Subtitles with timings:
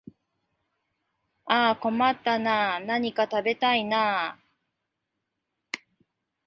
[1.45, 4.39] ああ困ったなあ、何か食べたいなあ